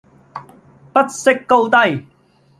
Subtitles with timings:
[0.93, 2.07] 不識高低